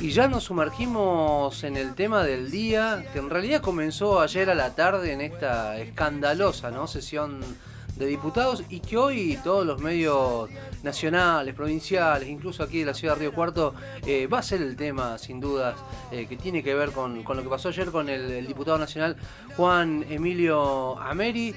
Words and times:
Y 0.00 0.10
ya 0.10 0.28
nos 0.28 0.44
sumergimos 0.44 1.64
en 1.64 1.76
el 1.76 1.96
tema 1.96 2.22
del 2.22 2.52
día, 2.52 3.04
que 3.12 3.18
en 3.18 3.28
realidad 3.28 3.60
comenzó 3.60 4.20
ayer 4.20 4.48
a 4.48 4.54
la 4.54 4.76
tarde 4.76 5.12
en 5.12 5.20
esta 5.20 5.76
escandalosa 5.78 6.70
sesión 6.86 7.40
de 7.96 8.06
diputados 8.06 8.62
y 8.68 8.78
que 8.78 8.96
hoy 8.96 9.36
todos 9.42 9.66
los 9.66 9.80
medios 9.80 10.48
nacionales, 10.84 11.52
provinciales, 11.52 12.28
incluso 12.28 12.62
aquí 12.62 12.78
de 12.78 12.86
la 12.86 12.94
ciudad 12.94 13.14
de 13.14 13.22
Río 13.22 13.32
Cuarto, 13.32 13.74
eh, 14.06 14.28
va 14.28 14.38
a 14.38 14.42
ser 14.42 14.62
el 14.62 14.76
tema, 14.76 15.18
sin 15.18 15.40
dudas, 15.40 15.74
eh, 16.12 16.26
que 16.26 16.36
tiene 16.36 16.62
que 16.62 16.74
ver 16.74 16.92
con, 16.92 17.24
lo 17.24 17.42
que 17.42 17.48
pasó 17.48 17.70
ayer 17.70 17.90
con 17.90 18.08
el, 18.08 18.46
diputado 18.46 18.78
nacional 18.78 19.16
Juan 19.56 20.06
Emilio 20.08 20.96
Ameri 21.00 21.56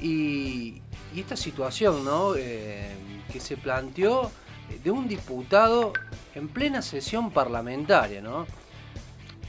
y, 0.00 0.80
esta 1.16 1.36
situación 1.36 2.04
¿no? 2.04 2.36
Eh, 2.36 2.94
que 3.32 3.40
se 3.40 3.56
planteó 3.56 4.30
de 4.84 4.90
un 4.92 5.08
diputado 5.08 5.92
en 6.34 6.48
plena 6.48 6.82
sesión 6.82 7.30
parlamentaria, 7.30 8.20
¿no? 8.20 8.46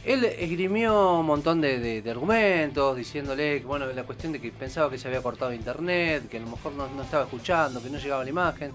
Él 0.04 0.26
esgrimió 0.26 1.20
un 1.20 1.28
montón 1.28 1.62
de, 1.62 2.04
argumentos, 2.10 2.98
diciéndole 2.98 3.60
que 3.60 3.66
bueno, 3.68 3.86
la 3.86 4.04
cuestión 4.04 4.32
de 4.32 4.42
que 4.42 4.52
pensaba 4.52 4.90
que 4.90 4.98
se 4.98 5.08
había 5.08 5.22
cortado 5.22 5.54
internet, 5.54 6.28
que 6.28 6.38
a 6.38 6.40
lo 6.40 6.48
mejor 6.48 6.74
no, 6.74 7.04
estaba 7.04 7.26
escuchando, 7.26 7.82
que 7.84 7.90
no 7.90 8.00
llegaba 8.00 8.24
la 8.24 8.30
imagen. 8.30 8.72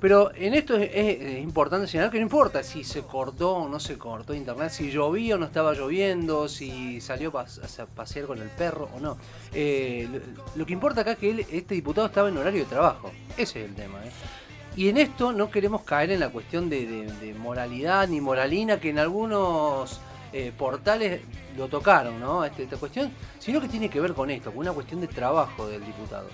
Pero 0.00 0.32
en 0.34 0.54
esto 0.54 0.76
es, 0.76 1.38
importante 1.38 1.86
señalar 1.86 2.10
que 2.10 2.18
no 2.18 2.24
importa 2.24 2.62
si 2.62 2.82
se 2.82 3.02
cortó 3.02 3.52
o 3.52 3.68
no 3.68 3.78
se 3.78 3.98
cortó 3.98 4.34
internet, 4.34 4.70
si 4.70 4.90
llovía 4.90 5.36
o 5.36 5.38
no 5.38 5.46
estaba 5.46 5.74
lloviendo, 5.74 6.48
si 6.48 7.00
salió 7.00 7.32
a 7.38 7.46
pasear 7.86 8.26
con 8.26 8.38
el 8.38 8.48
perro 8.48 8.88
o 8.94 9.00
no. 9.00 9.16
Eh, 9.52 10.08
lo, 10.56 10.66
que 10.66 10.72
importa 10.72 11.02
acá 11.02 11.12
es 11.12 11.18
que 11.18 11.46
este 11.50 11.74
diputado 11.74 12.06
estaba 12.08 12.28
en 12.28 12.36
horario 12.36 12.62
de 12.62 12.70
trabajo. 12.70 13.10
Ese 13.36 13.62
es 13.62 13.68
el 13.68 13.74
tema. 13.74 14.04
¿eh? 14.04 14.10
Y 14.76 14.88
en 14.88 14.96
esto 14.96 15.32
no 15.32 15.50
queremos 15.50 15.82
caer 15.82 16.12
en 16.12 16.20
la 16.20 16.30
cuestión 16.30 16.70
de, 16.70 17.34
moralidad 17.38 18.08
ni 18.08 18.20
moralina 18.20 18.80
que 18.80 18.90
en 18.90 18.98
algunos 18.98 20.00
eh, 20.32 20.52
portales 20.56 21.20
lo 21.56 21.68
tocaron, 21.68 22.18
¿no? 22.18 22.44
Este, 22.44 22.62
esta 22.62 22.76
cuestión, 22.78 23.12
sino 23.38 23.60
que 23.60 23.68
tiene 23.68 23.90
que 23.90 24.00
ver 24.00 24.14
con 24.14 24.30
esto, 24.30 24.50
con 24.50 24.60
una 24.60 24.72
cuestión 24.72 25.00
de 25.00 25.08
trabajo 25.08 25.66
del 25.66 25.84
diputado 25.84 26.28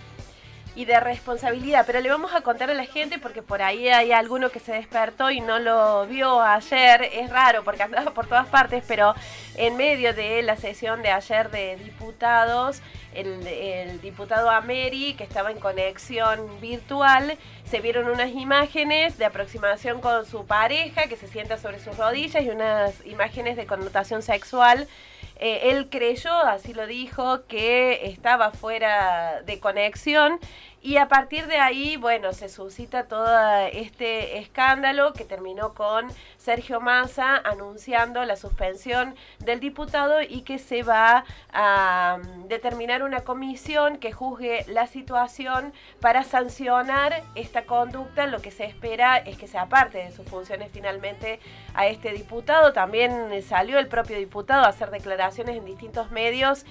y 0.78 0.84
de 0.84 1.00
responsabilidad, 1.00 1.82
pero 1.84 2.00
le 2.00 2.08
vamos 2.08 2.32
a 2.32 2.40
contar 2.42 2.70
a 2.70 2.74
la 2.74 2.86
gente 2.86 3.18
porque 3.18 3.42
por 3.42 3.62
ahí 3.62 3.88
hay 3.88 4.12
alguno 4.12 4.50
que 4.50 4.60
se 4.60 4.72
despertó 4.72 5.28
y 5.28 5.40
no 5.40 5.58
lo 5.58 6.06
vio 6.06 6.40
ayer, 6.40 7.02
es 7.14 7.30
raro 7.30 7.64
porque 7.64 7.82
andaba 7.82 8.12
por 8.12 8.28
todas 8.28 8.46
partes, 8.46 8.84
pero 8.86 9.12
en 9.56 9.76
medio 9.76 10.14
de 10.14 10.40
la 10.44 10.56
sesión 10.56 11.02
de 11.02 11.10
ayer 11.10 11.50
de 11.50 11.74
diputados, 11.78 12.80
el, 13.12 14.00
diputado 14.00 14.50
Ameri, 14.50 15.14
que 15.14 15.24
estaba 15.24 15.50
en 15.50 15.58
conexión 15.58 16.60
virtual, 16.60 17.36
se 17.64 17.80
vieron 17.80 18.08
unas 18.08 18.30
imágenes 18.30 19.18
de 19.18 19.24
aproximación 19.24 20.00
con 20.00 20.26
su 20.26 20.46
pareja 20.46 21.08
que 21.08 21.16
se 21.16 21.26
sienta 21.26 21.58
sobre 21.58 21.80
sus 21.80 21.96
rodillas 21.96 22.44
y 22.44 22.50
unas 22.50 23.04
imágenes 23.04 23.56
de 23.56 23.66
connotación 23.66 24.22
sexual. 24.22 24.86
Eh, 25.39 25.70
él 25.70 25.89
creyó, 25.89 26.33
así 26.33 26.75
lo 26.75 26.86
dijo, 26.86 27.47
que 27.47 28.06
estaba 28.06 28.50
fuera 28.50 29.42
de 29.42 29.61
conexión 29.61 30.39
y 30.80 30.96
a 30.96 31.08
partir 31.08 31.48
de 31.48 31.56
ahí, 31.56 31.96
bueno, 31.96 32.32
se 32.32 32.48
suscita 32.48 33.04
todo 33.04 33.26
este 33.72 34.38
escándalo 34.38 35.12
que 35.12 35.24
terminó 35.24 35.74
con 35.74 36.06
Sergio 36.36 36.80
Massa 36.80 37.36
anunciando 37.36 38.24
la 38.24 38.36
suspensión 38.36 39.16
del 39.40 39.58
diputado 39.58 40.22
y 40.22 40.42
que 40.42 40.58
se 40.58 40.84
va 40.84 41.24
a 41.52 42.18
mm, 42.22 42.46
determinar 42.46 43.02
una 43.02 43.20
comisión 43.20 43.98
que 43.98 44.12
juzgue 44.12 44.64
la 44.68 44.86
situación 44.86 45.72
para 46.00 46.22
sancionar 46.22 47.24
esta 47.34 47.64
conducta. 47.64 48.26
Lo 48.26 48.40
que 48.40 48.52
se 48.52 48.64
espera 48.64 49.16
es 49.16 49.36
que 49.36 49.48
sea 49.48 49.66
parte 49.66 49.98
de 49.98 50.12
sus 50.12 50.28
funciones 50.28 50.70
finalmente 50.72 51.40
a 51.74 51.88
este 51.88 52.12
diputado. 52.12 52.72
También 52.72 53.42
salió 53.42 53.80
el 53.80 53.88
propio 53.88 54.16
diputado 54.16 54.64
a 54.64 54.68
hacer 54.68 54.90
declaraciones 54.90 55.56
en 55.56 55.64
distintos 55.64 56.12
medios 56.12 56.64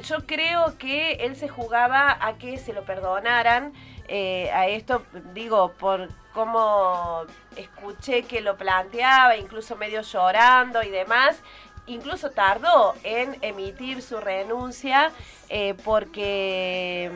yo 0.00 0.26
creo 0.26 0.78
que 0.78 1.12
él 1.14 1.36
se 1.36 1.48
jugaba 1.48 2.16
a 2.20 2.38
que 2.38 2.58
se 2.58 2.72
lo 2.72 2.84
perdonaran. 2.84 3.72
Eh, 4.08 4.50
a 4.52 4.66
esto 4.66 5.02
digo 5.34 5.72
por 5.72 6.08
cómo 6.32 7.22
escuché 7.56 8.24
que 8.24 8.40
lo 8.40 8.56
planteaba, 8.56 9.36
incluso 9.36 9.76
medio 9.76 10.02
llorando 10.02 10.82
y 10.82 10.90
demás. 10.90 11.42
Incluso 11.86 12.30
tardó 12.30 12.94
en 13.02 13.36
emitir 13.42 14.02
su 14.02 14.20
renuncia 14.20 15.10
eh, 15.48 15.74
porque 15.84 17.10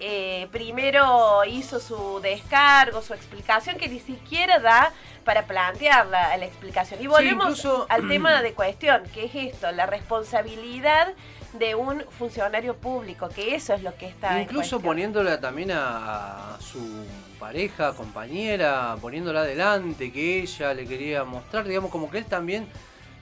eh, 0.00 0.48
primero 0.52 1.44
hizo 1.44 1.80
su 1.80 2.20
descargo, 2.20 3.02
su 3.02 3.14
explicación, 3.14 3.76
que 3.76 3.88
ni 3.88 4.00
siquiera 4.00 4.58
da 4.60 4.92
para 5.28 5.44
plantear 5.44 6.06
la, 6.06 6.36
explicación. 6.36 7.02
Y 7.02 7.06
volvemos 7.06 7.62
al 7.90 8.08
tema 8.08 8.40
de 8.40 8.54
cuestión, 8.54 9.02
que 9.12 9.26
es 9.26 9.34
esto, 9.34 9.70
la 9.72 9.84
responsabilidad 9.84 11.08
de 11.52 11.74
un 11.74 12.02
funcionario 12.18 12.74
público, 12.76 13.28
que 13.28 13.54
eso 13.54 13.74
es 13.74 13.82
lo 13.82 13.94
que 13.94 14.06
está. 14.06 14.40
Incluso 14.40 14.80
poniéndola 14.80 15.38
también 15.38 15.72
a, 15.74 16.56
su 16.60 17.04
pareja, 17.38 17.92
compañera, 17.92 18.96
poniéndola 19.02 19.40
adelante, 19.40 20.10
que 20.10 20.40
ella 20.40 20.72
le 20.72 20.86
quería 20.86 21.24
mostrar, 21.24 21.68
digamos, 21.68 21.90
como 21.90 22.10
que 22.10 22.16
él 22.16 22.24
también 22.24 22.66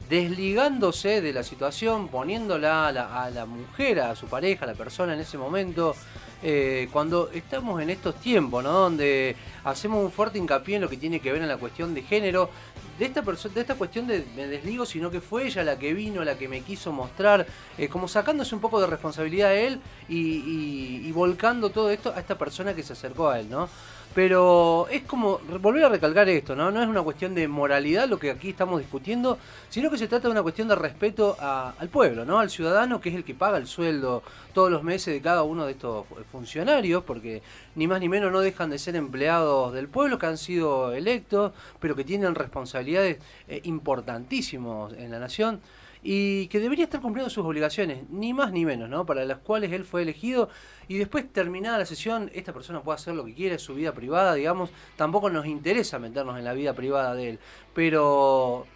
desligándose 0.09 1.21
de 1.21 1.33
la 1.33 1.43
situación, 1.43 2.07
poniéndola 2.07 2.87
a 2.87 2.93
la, 2.93 3.25
a 3.25 3.31
la 3.31 3.47
mujer, 3.47 3.99
a 3.99 4.15
su 4.15 4.29
pareja, 4.29 4.65
a 4.65 4.69
la 4.69 4.75
persona 4.75 5.15
en 5.15 5.19
ese 5.19 5.39
momento, 5.39 5.97
eh, 6.43 6.89
cuando 6.93 7.31
estamos 7.33 7.81
en 7.81 7.91
estos 7.91 8.17
tiempos, 8.17 8.63
¿no? 8.63 8.73
Donde 8.73 9.37
hacemos 9.65 10.05
un 10.05 10.13
fuerte 10.13 10.39
hincapié 10.39 10.77
en 10.77 10.83
lo 10.83 10.89
que 10.89 10.97
tiene 10.97 11.21
que 11.21 11.33
ver 11.33 11.43
en 11.43 11.49
la 11.49 11.57
cuestión 11.57 11.95
de 11.95 12.03
género, 12.03 12.51
de 12.99 13.05
esta, 13.05 13.21
de 13.21 13.61
esta 13.61 13.75
cuestión 13.75 14.07
de 14.07 14.25
me 14.37 14.47
desligo, 14.47 14.87
sino 14.87 15.11
que 15.11 15.21
fue 15.21 15.47
ella 15.47 15.65
la 15.65 15.79
que 15.79 15.93
vino, 15.95 16.25
la 16.25 16.39
que 16.39 16.49
me 16.49 16.61
quiso 16.63 16.93
mostrar, 16.93 17.47
eh, 17.79 17.89
como 17.89 18.09
sacándose 18.09 18.55
un 18.55 18.61
poco 18.61 18.81
de 18.81 18.87
responsabilidad 18.87 19.51
a 19.51 19.55
él 19.55 19.81
y, 20.09 21.03
y 21.07 21.13
volcando 21.13 21.71
todo 21.71 21.91
esto 21.91 22.13
a 22.15 22.21
esta 22.21 22.39
persona 22.39 22.75
que 22.75 22.83
se 22.83 22.93
acercó 22.93 23.29
a 23.29 23.41
él, 23.41 23.51
¿no? 23.51 23.69
Pero 24.17 24.89
es 24.91 25.03
como 25.03 25.41
volver 25.61 25.85
a 25.85 25.91
recalcar 25.91 26.27
esto, 26.31 26.57
¿no? 26.57 26.71
No 26.71 26.81
es 26.83 26.89
una 26.89 27.03
cuestión 27.03 27.35
de 27.35 27.47
moralidad 27.49 28.09
lo 28.09 28.19
que 28.19 28.31
aquí 28.31 28.49
estamos 28.49 28.81
discutiendo, 28.81 29.37
sino 29.69 29.91
que 29.91 29.99
se 29.99 30.09
trata 30.09 30.29
de 30.29 30.33
una 30.33 30.43
cuestión 30.43 30.69
de 30.69 30.75
respeto 30.75 31.37
al 31.39 31.91
pueblo, 31.91 32.25
¿no? 32.25 32.39
Al 32.39 32.49
ciudadano 32.49 32.99
que 32.99 33.11
es 33.11 33.15
el 33.15 33.25
que 33.25 33.35
paga 33.35 33.59
el 33.59 33.67
sueldo 33.67 34.23
todos 34.55 34.71
los 34.71 34.83
meses 34.83 35.13
de 35.13 35.21
cada 35.21 35.43
uno 35.43 35.67
de 35.67 35.73
estos 35.73 36.07
funcionarios, 36.33 37.05
porque 37.05 37.43
ni 37.75 37.87
más 37.87 38.01
ni 38.01 38.09
menos 38.09 38.33
no 38.33 38.41
dejan 38.41 38.71
de 38.71 38.79
ser 38.79 38.97
empleados 38.97 39.75
del 39.75 39.87
pueblo 39.87 40.19
que 40.19 40.25
han 40.25 40.39
sido 40.39 40.95
electos, 40.95 41.53
pero 41.79 41.95
que 41.95 42.03
tienen 42.03 42.35
responsabilidades 42.35 43.19
eh, 43.49 43.61
importantísimas 43.65 44.95
en 44.95 45.11
la 45.11 45.19
nación 45.19 45.61
y 46.09 46.47
que 46.47 46.61
debería 46.61 46.85
estar 46.85 47.01
cumpliendo 47.01 47.29
sus 47.29 47.45
obligaciones, 47.45 48.09
ni 48.11 48.33
más 48.33 48.53
ni 48.53 48.65
menos, 48.65 48.89
¿no? 48.89 49.05
Para 49.05 49.25
las 49.25 49.39
cuales 49.39 49.73
él 49.73 49.85
fue 49.85 50.03
elegido 50.03 50.49
y 50.87 50.99
después 50.99 51.33
terminada 51.33 51.79
la 51.79 51.85
sesión, 51.85 52.31
esta 52.33 52.53
persona 52.53 52.81
puede 52.81 52.95
hacer 52.95 53.17
lo 53.17 53.25
que 53.25 53.35
quiere, 53.35 53.59
su 53.59 53.75
vida 53.75 53.91
privada, 53.91 54.35
digamos, 54.35 54.71
tampoco 54.95 55.31
nos 55.31 55.47
interesa 55.47 55.99
meternos 55.99 56.39
en 56.39 56.45
la 56.45 56.53
vida 56.53 56.75
privada 56.75 57.17
de 57.17 57.31
él, 57.31 57.39
pero 57.75 58.67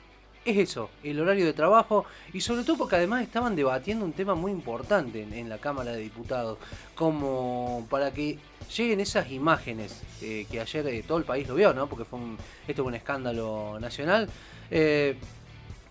es 0.45 0.57
eso, 0.57 0.91
el 1.05 1.21
horario 1.21 1.47
de 1.47 1.53
trabajo 1.53 2.05
y 2.33 2.41
sobre 2.41 2.65
todo 2.65 2.79
porque 2.79 2.97
además 2.97 3.23
estaban 3.23 3.55
debatiendo 3.55 4.05
un 4.05 4.13
tema 4.13 4.35
muy 4.35 4.51
importante 4.51 5.23
en, 5.23 5.49
la 5.49 5.59
Cámara 5.59 5.93
de 5.93 6.01
Diputados, 6.01 6.59
como 6.97 7.87
para 7.89 8.11
que 8.11 8.41
lleguen 8.77 8.99
esas 8.99 9.31
imágenes 9.31 10.03
eh, 10.21 10.47
que 10.51 10.59
ayer 10.59 10.85
eh, 10.89 11.05
todo 11.07 11.19
el 11.19 11.25
país 11.25 11.47
lo 11.47 11.55
vio, 11.55 11.73
¿no? 11.75 11.87
Porque 11.87 12.05
fue 12.05 12.19
un, 12.19 12.37
esto 12.67 12.83
fue 12.83 12.89
un 12.89 12.97
escándalo 12.97 13.79
nacional. 13.79 14.29
Eh, 14.69 15.17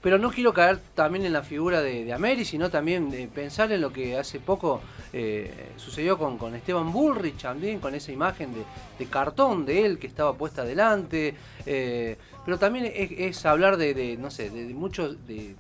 pero 0.02 0.18
no 0.18 0.32
quiero 0.32 0.54
caer 0.54 0.80
también 0.96 1.26
en 1.26 1.34
la 1.34 1.44
figura 1.44 1.82
de, 1.82 2.06
de 2.06 2.14
Ameri, 2.14 2.46
sino 2.46 2.70
también 2.70 3.10
de 3.10 3.28
pensar 3.28 3.72
en 3.72 3.82
lo 3.82 3.92
que 3.92 4.18
hace 4.18 4.40
poco 4.40 4.82
eh, 5.12 5.72
sucedió 5.78 6.18
con, 6.18 6.38
con, 6.38 6.54
Esteban 6.56 6.92
Bullrich 6.92 7.42
también, 7.42 7.80
con 7.80 7.96
esa 7.96 8.12
imagen 8.12 8.52
de, 8.98 9.06
cartón 9.08 9.66
de 9.66 9.86
él 9.86 9.98
que 10.00 10.08
estaba 10.08 10.34
puesta 10.34 10.62
adelante. 10.62 11.36
Eh, 11.66 12.18
pero 12.46 12.60
también 12.60 12.92
es, 12.96 13.46
hablar 13.46 13.78
de, 13.78 14.18
no 14.18 14.30
sé, 14.30 14.50
de, 14.50 14.74
muchos 14.74 15.26
de 15.28 15.56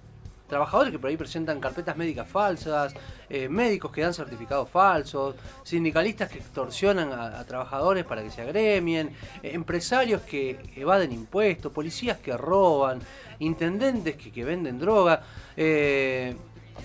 trabajadores 0.49 0.91
que 0.91 0.99
por 0.99 1.09
ahí 1.09 1.15
presentan 1.15 1.61
carpetas 1.61 1.95
médicas 1.95 2.27
falsas, 2.27 2.93
eh, 3.29 3.47
médicos 3.47 3.91
que 3.91 4.01
dan 4.01 4.13
certificados 4.13 4.69
falsos, 4.69 5.35
sindicalistas 5.63 6.29
que 6.29 6.39
extorsionan 6.39 7.13
a, 7.13 7.45
trabajadores 7.45 8.03
para 8.03 8.21
que 8.23 8.31
se 8.31 8.41
agremien, 8.41 9.11
empresarios 9.43 10.23
que 10.23 10.59
evaden 10.75 11.13
impuestos, 11.13 11.71
policías 11.71 12.17
que 12.17 12.35
roban, 12.35 12.99
intendentes 13.39 14.15
que, 14.15 14.43
venden 14.43 14.79
droga. 14.79 15.21
Eh, 15.55 16.35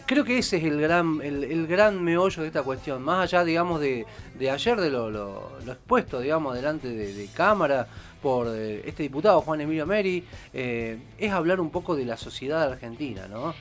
creo 0.07 0.25
que 0.25 0.39
ese 0.39 0.59
es 0.59 0.65
el 0.65 0.81
gran, 0.81 1.21
el, 1.23 1.67
gran 1.67 2.03
meollo 2.03 2.43
de 2.43 2.49
esta 2.49 2.63
cuestión. 2.63 3.03
Más 3.03 3.25
allá, 3.25 3.45
digamos, 3.45 3.81
de, 3.81 4.07
ayer, 4.51 4.81
de 4.81 4.91
lo, 4.91 5.59
expuesto, 5.67 6.21
digamos, 6.21 6.55
delante 6.55 6.89
de, 6.89 7.29
cámara 7.35 7.87
por 8.23 8.49
eh, 8.49 8.83
este 8.87 9.03
diputado 9.03 9.41
Juan 9.43 9.61
Emilio 9.61 9.87
Meri, 9.87 10.25
eh, 10.53 10.99
es 11.19 11.33
hablar 11.33 11.61
un 11.61 11.71
poco 11.71 11.95
de 11.95 12.07
la 12.07 12.17
sociedad 12.17 12.73
argentina, 12.73 13.29
¿no? 13.29 13.55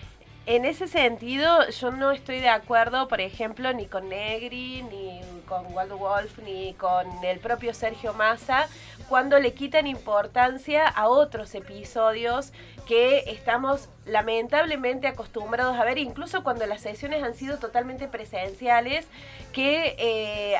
En 0.45 0.65
ese 0.65 0.87
sentido, 0.87 1.69
yo 1.69 1.91
no 1.91 2.11
estoy 2.11 2.39
de 2.39 2.49
acuerdo, 2.49 3.07
por 3.07 3.21
ejemplo, 3.21 3.71
ni 3.71 3.85
con 3.85 4.09
Negri, 4.09 4.83
ni 4.91 5.21
con 5.53 5.73
Waldo 5.73 5.97
Wolf 5.97 6.39
ni 6.39 6.73
con 6.73 7.23
el 7.23 7.39
propio 7.39 7.73
Sergio 7.73 8.13
Massa 8.13 8.67
cuando 9.07 9.39
le 9.39 9.53
quitan 9.53 9.85
importancia 9.85 10.87
a 10.87 11.07
otros 11.07 11.53
episodios 11.53 12.51
que 12.87 13.23
estamos 13.27 13.89
lamentablemente 14.05 15.07
acostumbrados 15.07 15.77
a 15.77 15.83
ver, 15.83 15.97
incluso 15.97 16.43
cuando 16.43 16.65
las 16.65 16.81
sesiones 16.81 17.23
han 17.23 17.33
sido 17.33 17.57
totalmente 17.59 18.07
presenciales, 18.07 19.05
que 19.53 19.95
eh, 19.97 20.57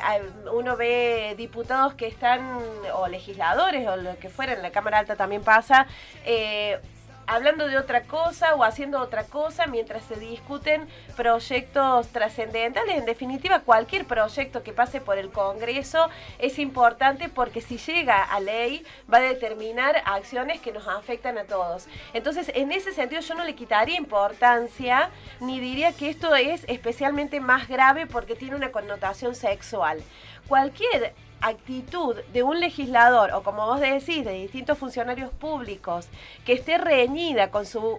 uno 0.52 0.76
ve 0.76 1.34
diputados 1.36 1.94
que 1.94 2.06
están, 2.06 2.58
o 2.94 3.08
legisladores, 3.08 3.86
o 3.88 3.96
lo 3.96 4.18
que 4.18 4.30
fuera, 4.30 4.52
en 4.52 4.62
la 4.62 4.70
Cámara 4.70 5.00
Alta 5.00 5.16
también 5.16 5.42
pasa, 5.42 5.86
eh, 6.24 6.78
hablando 7.26 7.66
de 7.66 7.78
otra 7.78 8.02
cosa 8.02 8.54
o 8.54 8.64
haciendo 8.64 9.00
otra 9.00 9.24
cosa 9.24 9.66
mientras 9.66 10.04
se 10.04 10.16
discuten 10.16 10.88
proyectos 11.16 12.08
trascendentales. 12.08 12.96
En 12.96 13.04
definitiva, 13.04 13.60
cualquier 13.60 14.04
proyecto 14.04 14.62
que 14.62 14.72
pase 14.72 15.00
por 15.00 15.18
el 15.18 15.30
Congreso 15.30 16.08
es 16.38 16.58
importante 16.58 17.28
porque 17.28 17.60
si 17.60 17.78
llega 17.78 18.22
a 18.22 18.40
ley 18.40 18.84
va 19.12 19.18
a 19.18 19.22
determinar 19.22 20.02
acciones 20.04 20.60
que 20.60 20.72
nos 20.72 20.86
afectan 20.88 21.38
a 21.38 21.44
todos. 21.44 21.86
Entonces, 22.12 22.50
en 22.54 22.72
ese 22.72 22.92
sentido 22.92 23.20
yo 23.20 23.34
no 23.34 23.44
le 23.44 23.54
quitaría 23.54 23.96
importancia 23.96 25.10
ni 25.40 25.60
diría 25.60 25.92
que 25.92 26.08
esto 26.08 26.34
es 26.34 26.64
especialmente 26.68 27.40
más 27.40 27.68
grave 27.68 28.06
porque 28.06 28.36
tiene 28.36 28.56
una 28.56 28.72
connotación 28.72 29.34
sexual. 29.34 30.02
Cualquier 30.48 31.14
actitud 31.40 32.16
de 32.32 32.42
un 32.42 32.60
legislador 32.60 33.32
o 33.32 33.42
como 33.42 33.66
vos 33.66 33.80
decís, 33.80 34.24
de 34.24 34.32
distintos 34.32 34.78
funcionarios 34.78 35.32
públicos, 35.32 36.08
que 36.44 36.54
esté 36.54 36.78
reñida 36.78 37.50
con 37.50 37.66
su 37.66 37.98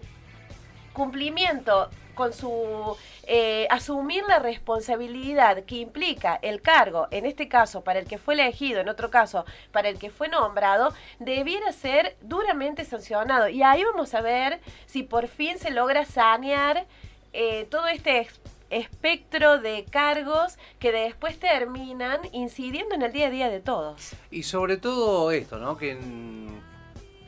cumplimiento, 0.93 1.89
con 2.15 2.33
su 2.33 2.97
eh, 3.27 3.67
asumir 3.69 4.23
la 4.27 4.39
responsabilidad 4.39 5.63
que 5.65 5.75
implica 5.75 6.39
el 6.41 6.61
cargo, 6.61 7.07
en 7.11 7.25
este 7.25 7.47
caso 7.47 7.83
para 7.83 7.99
el 7.99 8.07
que 8.07 8.17
fue 8.17 8.33
elegido, 8.33 8.79
en 8.79 8.89
otro 8.89 9.11
caso 9.11 9.45
para 9.71 9.89
el 9.89 9.99
que 9.99 10.09
fue 10.09 10.29
nombrado, 10.29 10.93
debiera 11.19 11.71
ser 11.71 12.15
duramente 12.21 12.85
sancionado. 12.85 13.49
Y 13.49 13.61
ahí 13.61 13.83
vamos 13.83 14.13
a 14.13 14.21
ver 14.21 14.59
si 14.85 15.03
por 15.03 15.27
fin 15.27 15.59
se 15.59 15.69
logra 15.69 16.05
sanear 16.05 16.85
eh, 17.33 17.67
todo 17.69 17.87
este 17.87 18.27
espectro 18.69 19.59
de 19.59 19.85
cargos 19.89 20.57
que 20.79 20.91
después 20.91 21.39
terminan 21.39 22.19
incidiendo 22.31 22.95
en 22.95 23.01
el 23.01 23.11
día 23.11 23.27
a 23.27 23.29
día 23.29 23.49
de 23.49 23.59
todos. 23.59 24.11
Y 24.31 24.43
sobre 24.43 24.77
todo 24.77 25.31
esto, 25.31 25.57
¿no? 25.57 25.77
Que, 25.77 25.97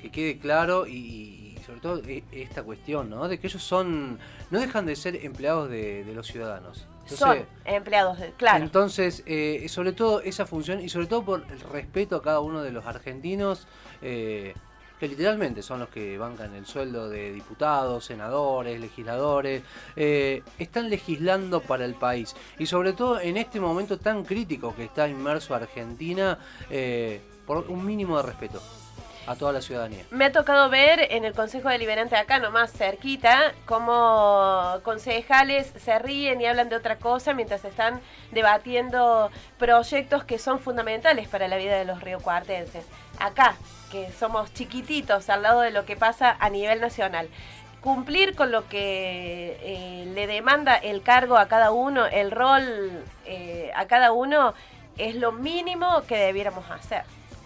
que 0.02 0.12
quede 0.12 0.40
claro 0.40 0.88
y, 0.88 1.48
sobre 1.68 1.80
todo 1.82 2.02
e, 2.08 2.24
esta 2.32 2.64
cuestión, 2.64 3.10
¿no? 3.10 3.28
De 3.28 3.40
que 3.40 3.48
ellos 3.48 3.62
son, 3.62 4.20
no 4.50 4.60
dejan 4.60 4.86
de 4.86 4.96
ser 4.96 5.18
empleados 5.26 5.70
de, 5.70 6.10
los 6.16 6.28
ciudadanos. 6.28 6.88
son 7.06 7.46
empleados, 7.66 8.20
de, 8.20 8.32
claro. 8.32 8.64
Entonces, 8.64 9.22
eh, 9.26 9.66
sobre 9.68 9.92
todo 9.92 10.22
esa 10.22 10.46
función 10.46 10.82
y 10.82 10.90
sobre 10.90 11.08
todo 11.08 11.26
por 11.26 11.46
el 11.52 11.60
respeto 11.60 12.16
a 12.16 12.24
cada 12.24 12.40
uno 12.40 12.64
de 12.64 12.72
los 12.72 12.86
argentinos, 12.86 13.68
eh, 14.02 14.54
que 15.00 15.08
literalmente 15.08 15.62
son 15.62 15.80
los 15.80 15.90
que 15.90 16.18
bancan 16.18 16.56
el 16.56 16.66
sueldo 16.66 17.10
de 17.10 17.32
diputados, 17.32 18.06
senadores, 18.06 18.80
legisladores, 18.80 19.64
eh, 19.96 20.44
están 20.58 20.90
legislando 20.90 21.62
para 21.62 21.86
el 21.86 21.96
país. 21.96 22.36
Y 22.60 22.66
sobre 22.66 22.94
todo 22.94 23.20
en 23.20 23.38
este 23.38 23.60
momento 23.60 23.98
tan 23.98 24.24
crítico 24.24 24.76
que 24.76 24.86
está 24.86 25.08
inmerso 25.08 25.56
Argentina, 25.56 26.38
eh, 26.70 27.22
por 27.46 27.70
un 27.70 27.86
mínimo 27.86 28.18
de 28.18 28.24
respeto 28.24 28.62
a 29.28 29.36
toda 29.36 29.52
la 29.52 29.62
ciudadanía. 29.62 30.06
Me 30.10 30.26
ha 30.26 30.32
tocado 30.32 30.70
ver 30.70 31.08
en 31.12 31.26
el 31.26 31.34
Consejo 31.34 31.70
Deliberante 31.70 32.16
acá, 32.16 32.40
nomás 32.40 32.72
cerquita, 32.72 33.54
cómo 33.66 34.80
concejales 34.84 35.74
se 35.76 36.00
ríen 36.00 36.40
y 36.40 36.46
hablan 36.46 36.70
de 36.70 36.78
otra 36.78 36.98
cosa 36.98 37.34
mientras 37.34 37.66
están 37.66 38.00
debatiendo 38.32 39.30
proyectos 39.60 40.24
que 40.24 40.40
son 40.40 40.60
fundamentales 40.60 41.28
para 41.28 41.50
la 41.50 41.58
vida 41.58 41.78
de 41.78 41.84
los 41.84 42.02
riocuartenses. 42.02 42.86
Acá, 43.20 43.56
que 43.92 44.12
somos 44.12 44.54
chiquititos 44.54 45.30
al 45.30 45.42
lado 45.44 45.62
de 45.62 45.72
lo 45.72 45.86
que 45.86 45.96
pasa 45.96 46.36
a 46.40 46.50
nivel 46.50 46.82
nacional 46.82 47.30
cumplir 47.82 48.36
con 48.36 48.52
lo 48.52 48.68
que 48.68 49.58
eh, 49.62 50.12
le 50.14 50.28
demanda 50.28 50.76
el 50.76 51.02
cargo 51.04 51.38
a 51.38 51.48
cada 51.48 51.72
uno, 51.72 52.06
el 52.06 52.32
rol 52.32 52.64
eh, 53.26 53.72
a 53.76 53.86
cada 53.86 54.12
uno, 54.12 54.54
es 54.98 55.16
lo 55.16 55.32
mínimo 55.32 56.02
que 56.08 56.18
debiéramos 56.18 56.70
hacer. 56.70 57.04